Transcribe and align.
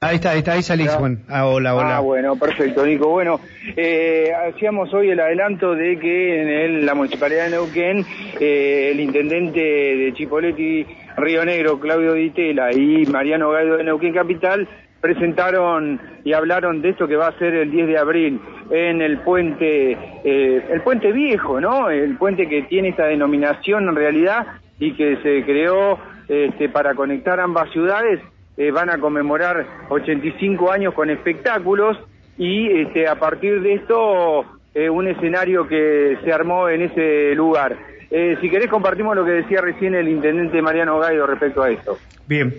Ahí 0.00 0.14
está, 0.14 0.30
ahí 0.30 0.38
está, 0.38 0.52
ahí 0.52 0.62
salís, 0.62 0.94
Juan. 0.94 1.24
Ah, 1.28 1.46
hola, 1.46 1.74
hola. 1.74 1.96
Ah, 1.96 2.00
bueno, 2.00 2.36
perfecto, 2.36 2.86
Nico. 2.86 3.08
Bueno, 3.08 3.40
eh, 3.76 4.30
hacíamos 4.48 4.94
hoy 4.94 5.10
el 5.10 5.18
adelanto 5.18 5.74
de 5.74 5.98
que 5.98 6.40
en 6.40 6.48
el- 6.48 6.86
la 6.86 6.94
Municipalidad 6.94 7.46
de 7.46 7.50
Neuquén, 7.50 8.04
eh, 8.38 8.90
el 8.92 9.00
intendente 9.00 9.58
de 9.58 10.12
Chipoleti, 10.14 10.86
Río 11.16 11.44
Negro, 11.44 11.80
Claudio 11.80 12.12
Ditela, 12.12 12.72
y 12.72 13.06
Mariano 13.06 13.50
Gaido 13.50 13.76
de 13.78 13.82
Neuquén 13.82 14.14
Capital, 14.14 14.68
presentaron 15.00 16.00
y 16.24 16.32
hablaron 16.32 16.80
de 16.80 16.90
esto 16.90 17.08
que 17.08 17.16
va 17.16 17.26
a 17.26 17.38
ser 17.38 17.54
el 17.54 17.72
10 17.72 17.88
de 17.88 17.98
abril 17.98 18.40
en 18.70 19.02
el 19.02 19.18
puente, 19.18 19.98
eh, 20.22 20.62
el 20.70 20.80
puente 20.82 21.10
viejo, 21.10 21.60
¿no? 21.60 21.90
El 21.90 22.16
puente 22.16 22.48
que 22.48 22.62
tiene 22.62 22.90
esta 22.90 23.06
denominación 23.06 23.88
en 23.88 23.96
realidad 23.96 24.46
y 24.78 24.92
que 24.94 25.16
se 25.24 25.42
creó 25.44 25.98
este, 26.28 26.68
para 26.68 26.94
conectar 26.94 27.40
ambas 27.40 27.68
ciudades 27.72 28.20
eh, 28.58 28.72
van 28.72 28.90
a 28.90 28.98
conmemorar 28.98 29.64
85 29.88 30.72
años 30.72 30.92
con 30.92 31.10
espectáculos 31.10 31.96
y 32.36 32.80
este, 32.80 33.06
a 33.06 33.14
partir 33.14 33.62
de 33.62 33.74
esto 33.74 34.44
eh, 34.74 34.90
un 34.90 35.06
escenario 35.06 35.66
que 35.68 36.18
se 36.24 36.32
armó 36.32 36.68
en 36.68 36.82
ese 36.82 37.36
lugar. 37.36 37.76
Eh, 38.10 38.36
si 38.40 38.50
querés 38.50 38.68
compartimos 38.68 39.14
lo 39.14 39.24
que 39.24 39.30
decía 39.30 39.60
recién 39.60 39.94
el 39.94 40.08
intendente 40.08 40.60
Mariano 40.60 40.98
Gaido 40.98 41.24
respecto 41.26 41.62
a 41.62 41.70
esto. 41.70 41.98
Bien. 42.26 42.52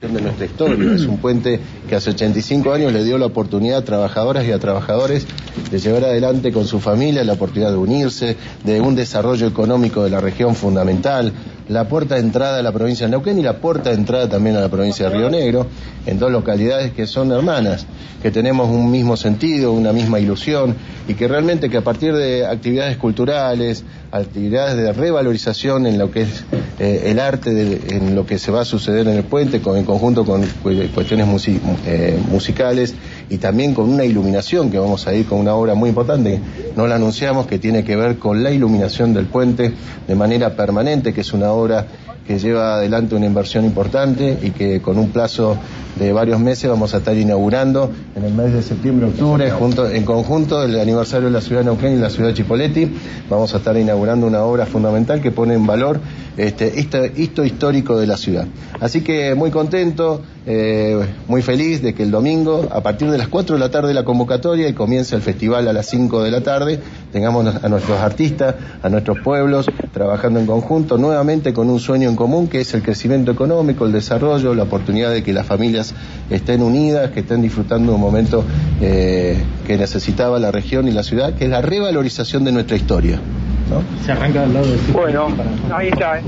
de 0.00 0.20
nuestra 0.20 0.46
historia. 0.46 0.94
Es 0.94 1.06
un 1.06 1.18
puente 1.18 1.58
que 1.88 1.96
hace 1.96 2.10
85 2.10 2.72
años 2.72 2.92
le 2.92 3.02
dio 3.02 3.18
la 3.18 3.26
oportunidad 3.26 3.78
a 3.78 3.84
trabajadoras 3.84 4.46
y 4.46 4.52
a 4.52 4.60
trabajadores 4.60 5.26
de 5.68 5.78
llevar 5.80 6.04
adelante 6.04 6.52
con 6.52 6.66
su 6.66 6.78
familia 6.78 7.24
la 7.24 7.32
oportunidad 7.32 7.72
de 7.72 7.76
unirse, 7.76 8.36
de 8.62 8.80
un 8.80 8.94
desarrollo 8.94 9.48
económico 9.48 10.04
de 10.04 10.10
la 10.10 10.20
región 10.20 10.54
fundamental, 10.54 11.32
la 11.68 11.86
puerta 11.88 12.14
de 12.14 12.22
entrada 12.22 12.58
a 12.58 12.62
la 12.62 12.72
provincia 12.72 13.06
de 13.06 13.10
Neuquén 13.10 13.38
y 13.38 13.42
la 13.42 13.58
puerta 13.58 13.90
de 13.90 13.96
entrada 13.96 14.28
también 14.28 14.56
a 14.56 14.60
la 14.60 14.68
provincia 14.68 15.08
de 15.08 15.16
Río 15.16 15.30
Negro, 15.30 15.66
en 16.06 16.18
dos 16.18 16.30
localidades 16.32 16.92
que 16.92 17.06
son 17.06 17.30
hermanas, 17.32 17.86
que 18.22 18.30
tenemos 18.30 18.68
un 18.68 18.90
mismo 18.90 19.16
sentido, 19.16 19.72
una 19.72 19.92
misma 19.92 20.18
ilusión 20.18 20.74
y 21.06 21.14
que 21.14 21.28
realmente 21.28 21.68
que 21.68 21.76
a 21.76 21.82
partir 21.82 22.14
de 22.14 22.46
actividades 22.46 22.96
culturales, 22.96 23.84
actividades 24.10 24.76
de 24.76 24.92
revalorización 24.92 25.86
en 25.86 25.98
lo 25.98 26.10
que 26.10 26.22
es 26.22 26.44
eh, 26.80 27.10
el 27.10 27.18
arte, 27.20 27.52
de- 27.52 27.96
en 27.96 28.14
lo 28.14 28.24
que 28.24 28.38
se 28.38 28.50
va 28.52 28.60
a 28.62 28.64
suceder 28.64 29.06
en 29.08 29.16
el 29.16 29.24
puente, 29.24 29.60
con- 29.60 29.76
en 29.76 29.84
conjunto 29.84 30.24
con 30.24 30.42
cu- 30.62 30.70
cuestiones 30.94 31.26
musi- 31.26 31.60
eh, 31.86 32.18
musicales 32.30 32.94
y 33.30 33.38
también 33.38 33.74
con 33.74 33.88
una 33.88 34.04
iluminación, 34.04 34.70
que 34.70 34.78
vamos 34.78 35.06
a 35.06 35.14
ir 35.14 35.26
con 35.26 35.38
una 35.38 35.54
obra 35.54 35.74
muy 35.74 35.90
importante, 35.90 36.40
no 36.76 36.86
la 36.86 36.96
anunciamos, 36.96 37.46
que 37.46 37.58
tiene 37.58 37.84
que 37.84 37.96
ver 37.96 38.18
con 38.18 38.42
la 38.42 38.50
iluminación 38.50 39.12
del 39.14 39.26
puente 39.26 39.72
de 40.06 40.14
manera 40.14 40.54
permanente, 40.56 41.12
que 41.12 41.20
es 41.20 41.32
una 41.32 41.52
obra 41.52 41.86
que 42.28 42.38
lleva 42.38 42.74
adelante 42.74 43.14
una 43.14 43.24
inversión 43.24 43.64
importante 43.64 44.38
y 44.42 44.50
que 44.50 44.82
con 44.82 44.98
un 44.98 45.08
plazo 45.08 45.56
de 45.98 46.12
varios 46.12 46.38
meses 46.38 46.68
vamos 46.68 46.92
a 46.92 46.98
estar 46.98 47.16
inaugurando 47.16 47.90
en 48.14 48.22
el 48.22 48.34
mes 48.34 48.52
de 48.52 48.62
septiembre-octubre, 48.62 49.50
junto, 49.50 49.88
en 49.88 50.04
conjunto 50.04 50.62
el 50.62 50.78
aniversario 50.78 51.28
de 51.28 51.32
la 51.32 51.40
ciudad 51.40 51.62
de 51.62 51.64
Neuquén 51.64 51.94
y 51.94 51.96
la 51.96 52.10
ciudad 52.10 52.28
de 52.28 52.34
Chipoleti, 52.34 52.92
vamos 53.30 53.54
a 53.54 53.56
estar 53.56 53.74
inaugurando 53.78 54.26
una 54.26 54.42
obra 54.42 54.66
fundamental 54.66 55.22
que 55.22 55.30
pone 55.30 55.54
en 55.54 55.66
valor 55.66 56.00
este 56.36 56.78
esto 56.78 57.44
histórico 57.44 57.98
de 57.98 58.06
la 58.06 58.18
ciudad. 58.18 58.46
Así 58.78 59.00
que 59.00 59.34
muy 59.34 59.50
contento, 59.50 60.20
eh, 60.50 60.98
muy 61.26 61.42
feliz 61.42 61.82
de 61.82 61.92
que 61.92 62.02
el 62.02 62.10
domingo, 62.10 62.66
a 62.72 62.80
partir 62.82 63.10
de 63.10 63.18
las 63.18 63.28
4 63.28 63.56
de 63.56 63.60
la 63.60 63.70
tarde 63.70 63.92
la 63.92 64.04
convocatoria 64.04 64.66
y 64.66 64.72
comienza 64.72 65.14
el 65.14 65.20
festival 65.20 65.68
a 65.68 65.74
las 65.74 65.84
5 65.90 66.22
de 66.22 66.30
la 66.30 66.40
tarde, 66.40 66.80
tengamos 67.12 67.62
a 67.62 67.68
nuestros 67.68 68.00
artistas, 68.00 68.54
a 68.82 68.88
nuestros 68.88 69.18
pueblos, 69.20 69.66
trabajando 69.92 70.40
en 70.40 70.46
conjunto, 70.46 70.96
nuevamente 70.96 71.52
con 71.52 71.68
un 71.68 71.78
sueño 71.78 72.08
en 72.08 72.16
común 72.16 72.48
que 72.48 72.62
es 72.62 72.72
el 72.72 72.82
crecimiento 72.82 73.30
económico, 73.30 73.84
el 73.84 73.92
desarrollo, 73.92 74.54
la 74.54 74.62
oportunidad 74.62 75.10
de 75.10 75.22
que 75.22 75.34
las 75.34 75.44
familias 75.44 75.94
estén 76.30 76.62
unidas, 76.62 77.10
que 77.10 77.20
estén 77.20 77.42
disfrutando 77.42 77.92
de 77.92 77.96
un 77.96 78.00
momento 78.00 78.42
eh, 78.80 79.36
que 79.66 79.76
necesitaba 79.76 80.38
la 80.38 80.50
región 80.50 80.88
y 80.88 80.92
la 80.92 81.02
ciudad, 81.02 81.34
que 81.34 81.44
es 81.44 81.50
la 81.50 81.60
revalorización 81.60 82.44
de 82.44 82.52
nuestra 82.52 82.78
historia. 82.78 83.20
¿no? 83.68 83.82
Se 84.06 84.12
arranca 84.12 84.44
al 84.44 84.54
lado 84.54 84.66
del 84.66 84.80
Bueno, 84.94 85.28
ahí 85.74 85.88
está. 85.88 86.20
¿eh? 86.20 86.22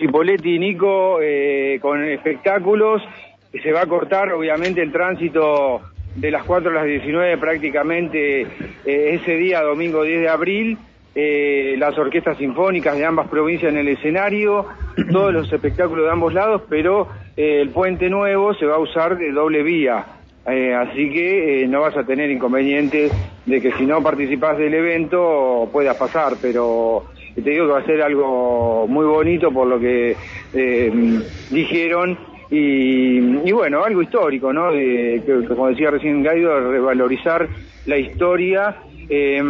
Chipoletti 0.00 0.54
y 0.54 0.58
Nico 0.58 1.20
eh, 1.20 1.78
con 1.80 2.02
espectáculos. 2.02 3.02
Se 3.62 3.70
va 3.70 3.82
a 3.82 3.86
cortar, 3.86 4.32
obviamente, 4.32 4.80
el 4.80 4.90
tránsito 4.90 5.82
de 6.16 6.30
las 6.30 6.44
4 6.44 6.70
a 6.70 6.74
las 6.74 6.86
19 6.86 7.36
prácticamente 7.36 8.40
eh, 8.40 8.46
ese 8.84 9.36
día, 9.36 9.60
domingo 9.60 10.02
10 10.02 10.22
de 10.22 10.28
abril. 10.28 10.78
Eh, 11.14 11.74
las 11.76 11.98
orquestas 11.98 12.38
sinfónicas 12.38 12.96
de 12.96 13.04
ambas 13.04 13.28
provincias 13.28 13.72
en 13.72 13.78
el 13.78 13.88
escenario, 13.88 14.66
todos 15.12 15.32
los 15.32 15.52
espectáculos 15.52 16.06
de 16.06 16.12
ambos 16.12 16.32
lados, 16.32 16.62
pero 16.70 17.08
eh, 17.36 17.60
el 17.60 17.70
puente 17.70 18.08
nuevo 18.08 18.54
se 18.54 18.64
va 18.64 18.76
a 18.76 18.78
usar 18.78 19.18
de 19.18 19.32
doble 19.32 19.62
vía. 19.62 20.06
Eh, 20.46 20.72
así 20.74 21.10
que 21.10 21.62
eh, 21.62 21.68
no 21.68 21.82
vas 21.82 21.96
a 21.96 22.04
tener 22.04 22.30
inconvenientes 22.30 23.12
de 23.44 23.60
que 23.60 23.72
si 23.72 23.84
no 23.84 24.02
participas 24.02 24.56
del 24.56 24.72
evento 24.72 25.68
puedas 25.70 25.96
pasar, 25.96 26.34
pero 26.40 27.04
te 27.40 27.50
digo 27.50 27.66
que 27.66 27.72
va 27.72 27.78
a 27.80 27.86
ser 27.86 28.02
algo 28.02 28.86
muy 28.88 29.04
bonito 29.06 29.50
por 29.52 29.66
lo 29.66 29.78
que 29.78 30.16
eh, 30.52 31.20
dijeron 31.50 32.18
y, 32.50 33.18
y 33.48 33.52
bueno, 33.52 33.84
algo 33.84 34.02
histórico, 34.02 34.52
¿no? 34.52 34.72
De- 34.72 35.22
que, 35.24 35.46
como 35.46 35.68
decía 35.68 35.90
recién 35.90 36.22
Gaido, 36.22 36.70
revalorizar 36.70 37.48
la 37.86 37.96
historia. 37.98 38.76
eh, 39.08 39.40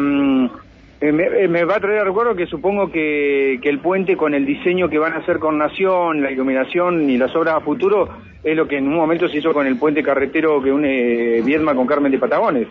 eh, 1.03 1.13
me, 1.13 1.25
eh, 1.25 1.49
me 1.49 1.65
va 1.65 1.77
a 1.77 1.81
traer 1.81 2.05
recuerdo 2.05 2.35
que 2.35 2.45
supongo 2.47 2.91
que, 2.93 3.59
que 3.63 3.71
el 3.71 3.79
puente 3.79 4.19
con 4.19 4.35
el 4.35 4.45
diseño 4.45 4.91
que 4.91 4.99
van 4.99 5.15
a 5.15 5.19
hacer 5.21 5.39
con 5.39 5.57
Nación, 5.57 6.23
la 6.23 6.31
iluminación 6.31 7.09
y 7.09 7.17
las 7.17 7.35
obras 7.35 7.55
a 7.55 7.61
futuro 7.61 8.09
es 8.45 8.55
lo 8.55 8.69
que 8.69 8.77
en 8.77 8.87
un 8.89 8.97
momento 8.97 9.27
se 9.29 9.39
hizo 9.39 9.55
con 9.55 9.67
el 9.67 9.79
puente 9.79 10.03
carretero 10.03 10.63
que 10.63 10.71
une 10.71 11.41
Viedma 11.43 11.75
con 11.75 11.87
Carmen 11.87 12.13
de 12.13 12.19
Patagones. 12.19 12.69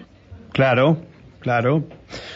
Claro, 0.54 0.98
claro. 1.40 1.84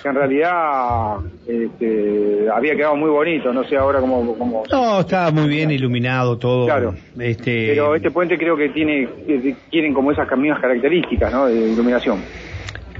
Que 0.02 0.10
en 0.10 0.16
realidad 0.16 1.18
este, 1.48 2.48
había 2.54 2.76
quedado 2.76 2.96
muy 2.96 3.10
bonito, 3.10 3.54
no 3.54 3.64
sé 3.64 3.76
ahora 3.78 4.00
cómo... 4.00 4.38
cómo 4.38 4.64
No, 4.72 5.00
está 5.00 5.32
muy 5.32 5.48
bien 5.48 5.72
iluminado 5.72 6.38
todo. 6.38 6.66
Claro. 6.66 6.94
Este, 7.20 7.68
Pero 7.70 7.96
este 7.96 8.12
puente 8.12 8.38
creo 8.38 8.56
que 8.56 8.70
tiene 8.70 9.08
tienen 9.70 9.94
como 9.94 10.12
esas 10.12 10.28
mismas 10.38 10.62
características 10.62 11.32
¿no? 11.32 11.46
de 11.48 11.72
iluminación. 11.72 12.20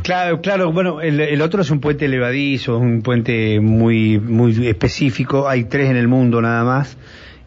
Claro, 0.04 0.42
claro, 0.42 0.74
bueno, 0.74 1.00
el, 1.00 1.22
el 1.22 1.42
otro 1.42 1.62
es 1.62 1.72
un 1.72 1.80
puente 1.80 2.06
elevadizo, 2.06 2.76
es 2.76 2.82
un 2.82 3.02
puente 3.02 3.62
muy, 3.62 4.20
muy 4.20 4.68
específico, 4.68 5.48
hay 5.48 5.64
tres 5.64 5.90
en 5.90 5.96
el 5.96 6.10
mundo 6.10 6.42
nada 6.42 6.66
más, 6.66 6.98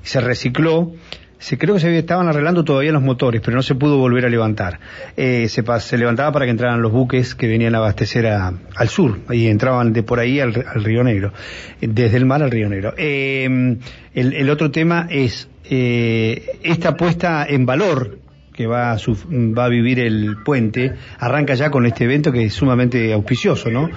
se 0.01 0.23
recicló, 0.23 0.93
se 1.39 1.59
creo 1.59 1.75
que 1.75 1.81
se 1.81 1.99
estaban 1.99 2.29
arreglando 2.29 2.65
todavía 2.65 2.93
los 2.93 3.03
motores, 3.03 3.41
pero 3.45 3.57
no 3.57 3.63
se 3.63 3.75
pudo 3.75 3.99
volver 3.99 4.25
a 4.25 4.29
levantar. 4.29 4.81
Eh, 5.17 5.49
se, 5.49 5.63
se 5.81 5.99
levantaba 5.99 6.33
para 6.33 6.45
que 6.47 6.51
entraran 6.51 6.81
los 6.83 6.93
buques 6.93 7.35
que 7.35 7.47
venían 7.47 7.75
a 7.75 7.79
abastecer 7.79 8.27
a- 8.27 8.53
al 8.75 8.89
sur, 8.89 9.19
y 9.31 9.49
entraban 9.49 9.93
de 9.93 10.03
por 10.03 10.19
ahí 10.19 10.41
al, 10.41 10.55
Río 10.55 11.05
Negro, 11.05 11.33
eh, 11.81 11.89
desde 11.91 12.17
el 12.17 12.27
mar 12.27 12.43
al 12.43 12.51
Río 12.51 12.69
Negro. 12.69 12.95
Eh, 12.97 13.77
el, 14.15 14.51
otro 14.51 14.71
tema 14.71 15.07
es 15.11 15.49
eh, 15.69 16.59
esta 16.63 16.97
puesta 16.97 17.45
en 17.49 17.67
valor 17.67 18.19
que 18.55 18.67
va 18.67 18.93
a, 18.93 18.97
suf- 18.99 19.27
va 19.29 19.67
a 19.67 19.69
vivir 19.69 20.01
el 20.01 20.37
puente, 20.43 20.93
arranca 21.19 21.53
ya 21.55 21.71
con 21.71 21.85
este 21.85 22.05
evento 22.05 22.33
que 22.33 22.45
es 22.47 22.55
sumamente 22.55 23.13
auspicioso, 23.13 23.69
¿no? 23.71 23.91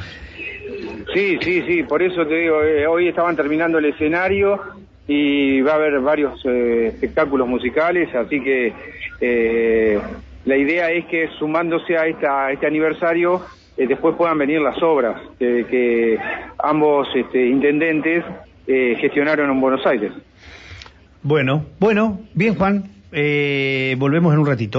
Sí, 1.14 1.38
sí, 1.42 1.64
sí, 1.66 1.84
por 1.84 2.04
eso 2.04 2.26
te 2.28 2.36
digo, 2.36 2.62
eh, 2.64 2.86
hoy 2.86 3.08
estaban 3.08 3.36
terminando 3.36 3.78
el 3.80 3.86
escenario 3.86 4.60
y 5.10 5.60
va 5.62 5.72
a 5.72 5.76
haber 5.76 6.00
varios 6.02 6.40
eh, 6.46 6.92
espectáculos 6.94 7.48
musicales, 7.48 8.14
así 8.14 8.40
que 8.42 8.72
eh, 9.20 10.00
la 10.46 10.56
idea 10.56 10.92
es 10.92 11.06
que 11.08 11.28
sumándose 11.40 11.98
a, 11.98 12.06
esta, 12.06 12.52
este 12.52 12.68
aniversario 12.68 13.42
eh, 13.76 13.88
después 13.88 14.16
puedan 14.16 14.38
venir 14.38 14.62
las 14.62 14.82
obras 14.84 15.20
que 15.40 16.18
ambos 16.60 17.08
este, 17.16 17.48
intendentes 17.48 18.24
eh, 18.72 18.96
gestionaron 19.02 19.50
en 19.50 19.60
Buenos 19.60 19.84
Aires. 19.88 20.12
Bueno, 21.24 21.66
bueno, 21.80 22.20
bien 22.36 22.54
Juan, 22.54 22.84
eh, 23.12 23.96
volvemos 23.98 24.32
en 24.32 24.40
un 24.42 24.46
ratito. 24.46 24.78